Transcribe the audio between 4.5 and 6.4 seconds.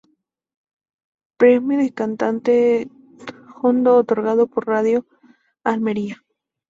Radio Almería.